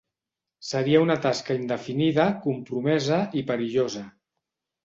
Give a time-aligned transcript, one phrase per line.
[0.69, 4.05] Seria una tasca indefinida, compromesa i perillosa.